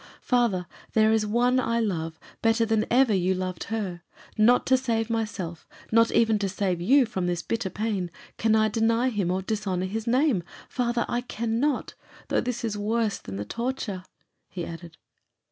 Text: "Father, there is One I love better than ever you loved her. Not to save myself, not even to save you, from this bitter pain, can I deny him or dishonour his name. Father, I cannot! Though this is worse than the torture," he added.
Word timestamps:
"Father, 0.23 0.65
there 0.93 1.13
is 1.13 1.27
One 1.27 1.59
I 1.59 1.79
love 1.79 2.19
better 2.41 2.65
than 2.65 2.87
ever 2.89 3.13
you 3.13 3.35
loved 3.35 3.65
her. 3.65 4.01
Not 4.35 4.65
to 4.65 4.75
save 4.75 5.11
myself, 5.11 5.67
not 5.91 6.09
even 6.09 6.39
to 6.39 6.49
save 6.49 6.81
you, 6.81 7.05
from 7.05 7.27
this 7.27 7.43
bitter 7.43 7.69
pain, 7.69 8.09
can 8.39 8.55
I 8.55 8.67
deny 8.67 9.09
him 9.09 9.29
or 9.29 9.43
dishonour 9.43 9.85
his 9.85 10.07
name. 10.07 10.41
Father, 10.67 11.05
I 11.07 11.21
cannot! 11.21 11.93
Though 12.29 12.41
this 12.41 12.63
is 12.65 12.75
worse 12.75 13.19
than 13.19 13.35
the 13.35 13.45
torture," 13.45 14.03
he 14.49 14.65
added. 14.65 14.97